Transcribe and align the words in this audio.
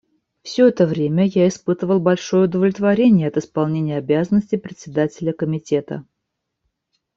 Все 0.41 0.67
это 0.69 0.87
время 0.87 1.27
я 1.27 1.47
испытывал 1.47 1.99
большое 1.99 2.45
удовлетворение 2.45 3.27
от 3.27 3.37
исполнения 3.37 3.97
обязанностей 3.99 4.57
Председателя 4.57 5.31
Комитета. 5.31 6.05